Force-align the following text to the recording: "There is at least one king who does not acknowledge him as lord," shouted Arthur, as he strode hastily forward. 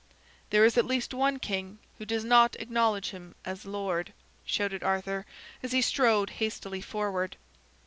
"There 0.49 0.65
is 0.65 0.79
at 0.79 0.87
least 0.87 1.13
one 1.13 1.37
king 1.37 1.77
who 1.99 2.07
does 2.07 2.23
not 2.25 2.55
acknowledge 2.59 3.11
him 3.11 3.35
as 3.45 3.67
lord," 3.67 4.13
shouted 4.47 4.81
Arthur, 4.81 5.27
as 5.61 5.73
he 5.73 5.81
strode 5.83 6.31
hastily 6.41 6.81
forward. 6.81 7.37